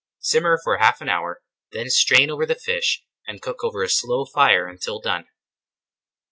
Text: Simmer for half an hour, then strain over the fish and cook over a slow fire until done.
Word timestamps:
Simmer 0.17 0.59
for 0.63 0.79
half 0.79 0.99
an 1.01 1.09
hour, 1.09 1.43
then 1.73 1.91
strain 1.91 2.31
over 2.31 2.43
the 2.43 2.55
fish 2.55 3.05
and 3.27 3.39
cook 3.39 3.63
over 3.63 3.83
a 3.83 3.87
slow 3.87 4.25
fire 4.25 4.65
until 4.65 4.99
done. 4.99 5.27